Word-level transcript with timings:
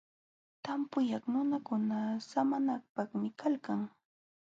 Tampukaq 0.63 1.23
nunakuna 1.31 1.97
samanapaqmi 2.29 3.27
kalqa. 3.39 3.73